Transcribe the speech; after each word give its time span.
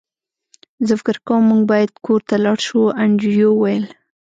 زه 0.87 0.93
فکر 0.99 1.17
کوم 1.27 1.41
موږ 1.49 1.61
باید 1.71 1.91
کور 2.05 2.21
ته 2.29 2.35
لاړ 2.45 2.57
شو 2.67 2.81
انډریو 3.03 3.49
وویل 3.55 3.85